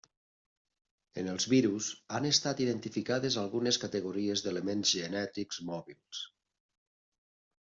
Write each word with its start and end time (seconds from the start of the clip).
En 1.23 1.27
els 1.33 1.45
virus, 1.51 1.89
han 2.17 2.25
estat 2.29 2.61
identificades 2.65 3.37
algunes 3.43 3.79
categories 3.85 4.43
d'elements 4.47 4.95
genètics 5.03 5.61
mòbils. 5.69 6.25